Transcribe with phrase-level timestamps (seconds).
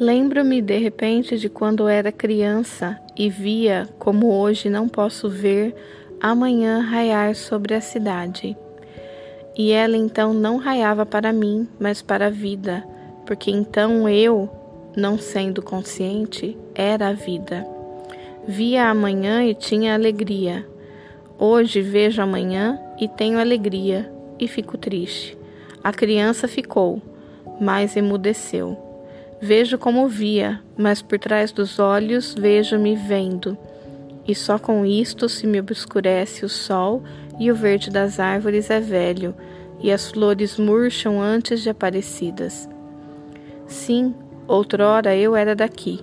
[0.00, 5.74] Lembro-me de repente de quando era criança e via, como hoje não posso ver,
[6.20, 8.56] amanhã raiar sobre a cidade.
[9.56, 12.86] E ela então não raiava para mim, mas para a vida,
[13.26, 14.48] porque então eu,
[14.96, 17.66] não sendo consciente, era a vida.
[18.46, 20.64] Via amanhã e tinha alegria.
[21.36, 25.36] Hoje vejo amanhã e tenho alegria e fico triste.
[25.82, 27.02] A criança ficou,
[27.60, 28.87] mas emudeceu.
[29.40, 33.56] Vejo como via, mas por trás dos olhos vejo-me vendo.
[34.26, 37.02] E só com isto se me obscurece o sol
[37.38, 39.34] e o verde das árvores é velho,
[39.80, 42.68] e as flores murcham antes de aparecidas.
[43.66, 44.12] Sim,
[44.48, 46.00] outrora eu era daqui.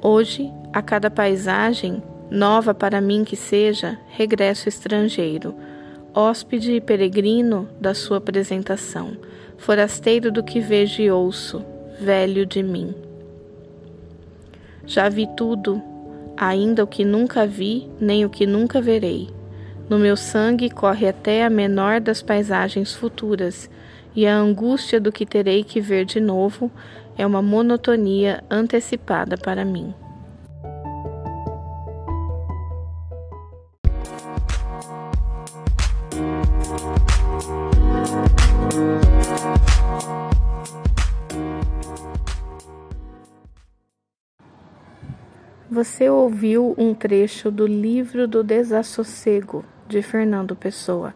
[0.00, 5.52] Hoje, a cada paisagem, nova para mim que seja, regresso estrangeiro,
[6.14, 9.16] hóspede e peregrino da sua apresentação,
[9.58, 11.64] forasteiro do que vejo e ouço,
[12.00, 12.94] velho de mim.
[14.86, 15.80] Já vi tudo,
[16.36, 19.30] ainda o que nunca vi, nem o que nunca verei.
[19.88, 23.70] No meu sangue corre até a menor das paisagens futuras,
[24.14, 26.70] e a angústia do que terei que ver de novo
[27.16, 29.94] é uma monotonia antecipada para mim.
[45.72, 51.14] Você ouviu um trecho do livro do Desassossego de Fernando Pessoa.